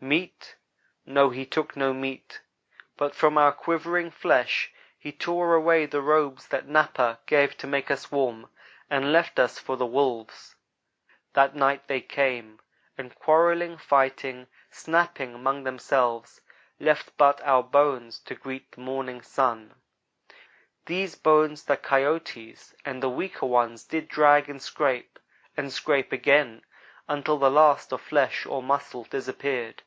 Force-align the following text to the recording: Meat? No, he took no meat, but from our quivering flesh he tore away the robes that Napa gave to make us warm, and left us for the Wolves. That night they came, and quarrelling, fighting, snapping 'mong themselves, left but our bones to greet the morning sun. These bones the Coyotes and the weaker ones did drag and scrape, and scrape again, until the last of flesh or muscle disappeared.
Meat? 0.00 0.56
No, 1.06 1.30
he 1.30 1.46
took 1.46 1.78
no 1.78 1.94
meat, 1.94 2.42
but 2.94 3.14
from 3.14 3.38
our 3.38 3.52
quivering 3.52 4.10
flesh 4.10 4.70
he 4.98 5.10
tore 5.10 5.54
away 5.54 5.86
the 5.86 6.02
robes 6.02 6.48
that 6.48 6.68
Napa 6.68 7.20
gave 7.24 7.56
to 7.56 7.66
make 7.66 7.90
us 7.90 8.12
warm, 8.12 8.50
and 8.90 9.14
left 9.14 9.38
us 9.38 9.58
for 9.58 9.78
the 9.78 9.86
Wolves. 9.86 10.56
That 11.32 11.54
night 11.56 11.86
they 11.88 12.02
came, 12.02 12.60
and 12.98 13.14
quarrelling, 13.14 13.78
fighting, 13.78 14.46
snapping 14.70 15.36
'mong 15.42 15.64
themselves, 15.64 16.42
left 16.78 17.16
but 17.16 17.40
our 17.40 17.62
bones 17.62 18.18
to 18.26 18.34
greet 18.34 18.72
the 18.72 18.82
morning 18.82 19.22
sun. 19.22 19.72
These 20.84 21.14
bones 21.14 21.64
the 21.64 21.78
Coyotes 21.78 22.74
and 22.84 23.02
the 23.02 23.08
weaker 23.08 23.46
ones 23.46 23.84
did 23.84 24.08
drag 24.08 24.50
and 24.50 24.60
scrape, 24.60 25.18
and 25.56 25.72
scrape 25.72 26.12
again, 26.12 26.60
until 27.08 27.38
the 27.38 27.50
last 27.50 27.90
of 27.90 28.02
flesh 28.02 28.44
or 28.44 28.62
muscle 28.62 29.04
disappeared. 29.04 29.82